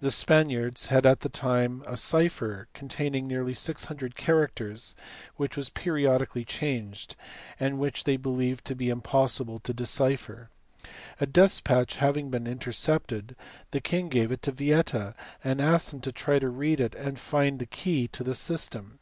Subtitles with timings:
[0.00, 4.96] The Spaniards had at that time a cipher contain ing nearly 600 characters
[5.36, 7.14] which was periodically changed,
[7.60, 10.50] and which they believed it to be impossible to decipher.
[11.20, 13.36] A despatch having been intercepted,
[13.70, 15.14] the king gave it to Yieta,
[15.44, 18.98] and asked him to try to read it and find the key to the system.